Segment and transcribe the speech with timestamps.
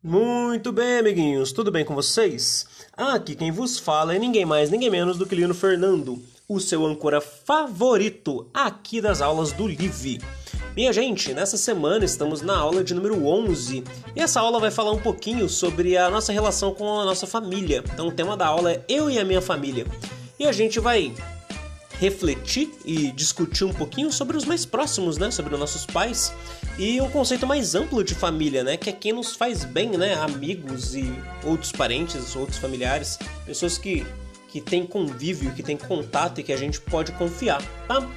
[0.00, 2.64] Muito bem, amiguinhos, tudo bem com vocês?
[2.96, 6.86] Aqui quem vos fala é ninguém mais, ninguém menos do que Lino Fernando, o seu
[6.86, 10.20] âncora favorito aqui das aulas do Live.
[10.76, 13.82] Minha gente, nessa semana estamos na aula de número 11
[14.14, 17.82] e essa aula vai falar um pouquinho sobre a nossa relação com a nossa família.
[17.92, 19.84] Então, o tema da aula é Eu e a Minha Família.
[20.38, 21.12] E a gente vai
[21.98, 25.30] refletir e discutir um pouquinho sobre os mais próximos, né?
[25.30, 26.32] Sobre os nossos pais
[26.78, 28.76] e um conceito mais amplo de família, né?
[28.76, 30.14] Que é quem nos faz bem, né?
[30.14, 31.12] Amigos e
[31.44, 34.06] outros parentes, outros familiares, pessoas que,
[34.48, 38.08] que têm convívio, que têm contato e que a gente pode confiar, tá?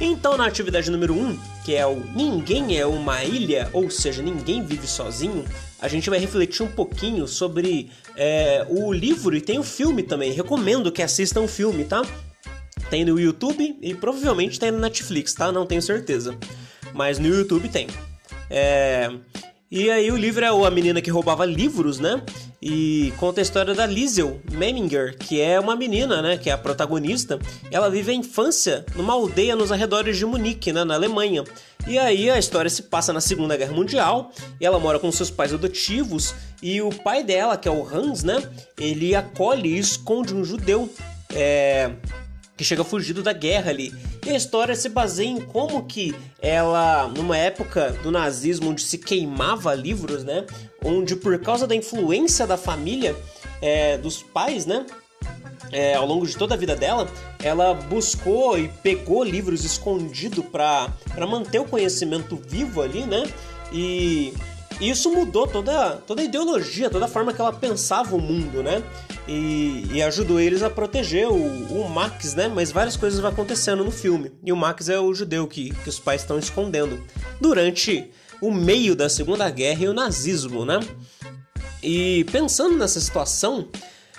[0.00, 4.22] Então, na atividade número 1, um, que é o Ninguém é uma ilha, ou seja,
[4.22, 5.44] ninguém vive sozinho,
[5.80, 10.32] a gente vai refletir um pouquinho sobre é, o livro e tem o filme também.
[10.32, 12.02] Recomendo que assistam o filme, tá?
[12.94, 15.50] Tem no YouTube e provavelmente tem no Netflix, tá?
[15.50, 16.38] Não tenho certeza.
[16.92, 17.88] Mas no YouTube tem.
[18.48, 19.10] É...
[19.68, 22.22] E aí o livro é A Menina que Roubava Livros, né?
[22.62, 26.36] E conta a história da Liesel Memminger, que é uma menina, né?
[26.38, 27.36] Que é a protagonista.
[27.68, 30.84] Ela vive a infância numa aldeia nos arredores de Munique, né?
[30.84, 31.42] Na Alemanha.
[31.88, 34.30] E aí a história se passa na Segunda Guerra Mundial.
[34.60, 36.32] E ela mora com seus pais adotivos.
[36.62, 38.40] E o pai dela, que é o Hans, né?
[38.78, 40.88] Ele acolhe e esconde um judeu.
[41.34, 41.90] É
[42.56, 43.92] que chega fugido da guerra ali.
[44.24, 48.98] E a história se baseia em como que ela, numa época do nazismo onde se
[48.98, 50.46] queimava livros, né?
[50.84, 53.16] Onde por causa da influência da família,
[53.60, 54.86] é, dos pais, né?
[55.72, 57.08] É, ao longo de toda a vida dela,
[57.42, 60.88] ela buscou e pegou livros escondidos para
[61.28, 63.24] manter o conhecimento vivo ali, né?
[63.72, 64.32] E
[64.80, 68.82] isso mudou toda, toda a ideologia, toda a forma que ela pensava o mundo, né?
[69.26, 72.48] E, e ajudou eles a proteger o, o, Max, né?
[72.48, 74.32] Mas várias coisas vão acontecendo no filme.
[74.44, 77.02] E o Max é o judeu que, que os pais estão escondendo
[77.40, 80.80] durante o meio da Segunda Guerra e o nazismo, né?
[81.82, 83.68] E pensando nessa situação,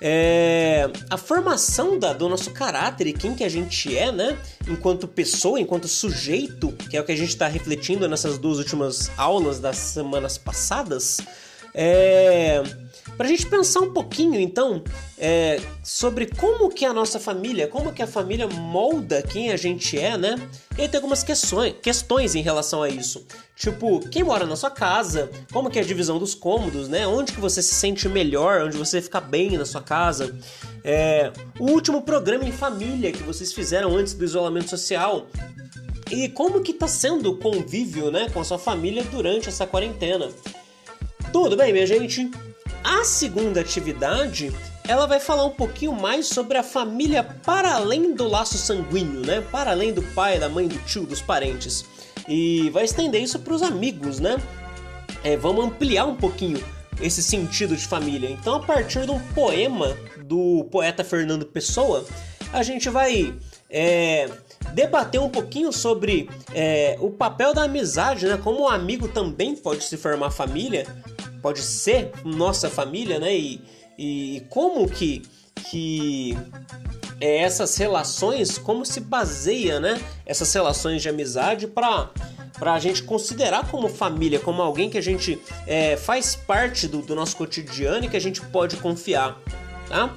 [0.00, 4.38] é, a formação da, do nosso caráter e quem que a gente é, né?
[4.68, 9.10] Enquanto pessoa, enquanto sujeito, que é o que a gente está refletindo nessas duas últimas
[9.16, 11.20] aulas das semanas passadas,
[11.74, 12.62] é,
[13.18, 14.80] para a gente pensar um pouquinho, então,
[15.18, 19.98] é, sobre como que a nossa família, como que a família molda quem a gente
[19.98, 20.40] é, né?
[20.78, 23.26] E aí tem algumas questões, questões em relação a isso.
[23.56, 27.08] Tipo, quem mora na sua casa, como que é a divisão dos cômodos, né?
[27.08, 30.38] Onde que você se sente melhor, onde você fica bem na sua casa.
[30.84, 35.26] É, o último programa em família que vocês fizeram antes do isolamento social.
[36.08, 40.28] E como que tá sendo o convívio, né, com a sua família durante essa quarentena.
[41.32, 42.30] Tudo bem, minha gente?
[42.82, 44.52] A segunda atividade
[44.88, 49.44] ela vai falar um pouquinho mais sobre a família para além do laço sanguíneo, né?
[49.52, 51.84] Para além do pai, da mãe, do tio, dos parentes.
[52.26, 54.40] E vai estender isso para os amigos, né?
[55.22, 56.64] É, vamos ampliar um pouquinho
[57.00, 58.30] esse sentido de família.
[58.30, 62.06] Então, a partir de um poema do poeta Fernando Pessoa,
[62.50, 63.34] a gente vai
[63.68, 64.30] é,
[64.72, 68.38] debater um pouquinho sobre é, o papel da amizade, né?
[68.42, 70.86] Como o amigo também pode se formar família,
[71.42, 73.36] pode ser nossa família, né?
[73.36, 73.60] E,
[73.98, 75.22] e como que,
[75.70, 76.36] que
[77.20, 80.00] é, essas relações, como se baseia, né?
[80.24, 82.10] Essas relações de amizade para
[82.58, 87.00] para a gente considerar como família, como alguém que a gente é, faz parte do,
[87.00, 89.40] do, nosso cotidiano e que a gente pode confiar,
[89.88, 90.12] tá?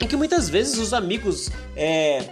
[0.00, 2.30] E que muitas vezes os amigos é,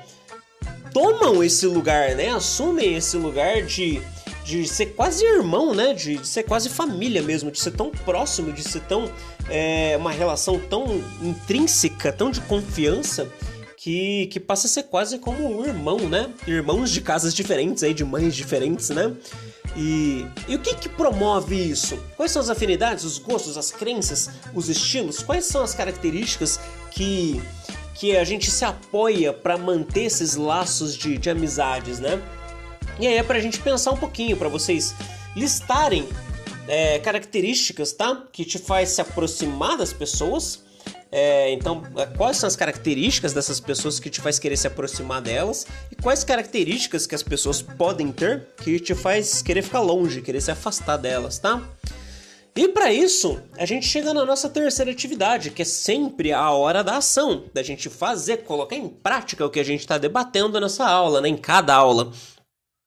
[0.93, 2.29] tomam esse lugar, né?
[2.29, 4.01] Assumem esse lugar de
[4.45, 5.95] de ser quase irmão, né?
[5.95, 9.11] De, de, ser quase família mesmo, de ser tão próximo, de ser tão.
[9.49, 13.29] É, uma relação tão intrínseca, tão de confiança.
[13.77, 16.31] Que, que passa a ser quase como um irmão, né?
[16.47, 19.15] Irmãos de casas diferentes, aí, de mães diferentes, né?
[19.77, 21.99] E, e o que, que promove isso?
[22.17, 25.23] Quais são as afinidades, os gostos, as crenças, os estilos?
[25.23, 26.59] Quais são as características
[26.91, 27.43] que,
[27.95, 32.23] que a gente se apoia para manter esses laços de, de amizades, né?
[32.99, 34.95] E aí é pra gente pensar um pouquinho, para vocês
[35.35, 36.09] listarem
[36.69, 38.25] é, características, tá?
[38.33, 40.63] Que te faz se aproximar das pessoas.
[41.11, 45.21] É, então, é, quais são as características dessas pessoas que te faz querer se aproximar
[45.21, 45.67] delas?
[45.91, 50.41] E quais características que as pessoas podem ter que te faz querer ficar longe, querer
[50.41, 51.63] se afastar delas, tá?
[52.57, 56.85] E para isso, a gente chega na nossa terceira atividade, que é sempre a hora
[56.85, 60.87] da ação, da gente fazer, colocar em prática o que a gente está debatendo nessa
[60.87, 62.13] aula, né, em cada aula.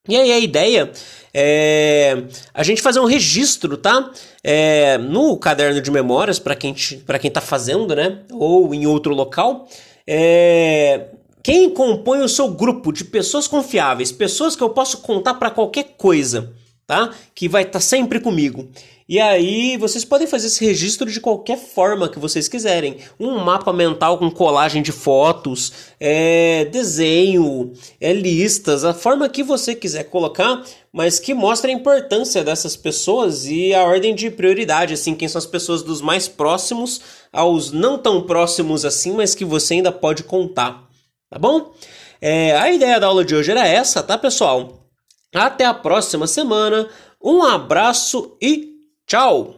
[0.08, 0.90] E aí a ideia
[1.34, 2.24] é
[2.54, 4.10] a gente fazer um registro, tá?
[4.42, 6.74] É, no caderno de memórias, para quem,
[7.06, 8.20] para quem tá fazendo, né?
[8.32, 9.68] Ou em outro local.
[10.06, 11.08] É,
[11.42, 15.94] quem compõe o seu grupo de pessoas confiáveis, pessoas que eu posso contar para qualquer
[15.96, 16.52] coisa,
[16.88, 17.10] tá?
[17.34, 18.66] Que vai estar tá sempre comigo.
[19.06, 22.96] E aí vocês podem fazer esse registro de qualquer forma que vocês quiserem.
[23.20, 29.74] Um mapa mental com colagem de fotos, é, desenho, é, listas, a forma que você
[29.74, 30.62] quiser colocar,
[30.92, 35.38] mas que mostre a importância dessas pessoas e a ordem de prioridade, assim, quem são
[35.38, 37.00] as pessoas dos mais próximos
[37.32, 40.88] aos não tão próximos assim, mas que você ainda pode contar.
[41.30, 41.72] Tá bom?
[42.20, 44.87] É, a ideia da aula de hoje era essa, tá, pessoal?
[45.34, 46.88] Até a próxima semana.
[47.22, 48.74] Um abraço e
[49.06, 49.57] tchau!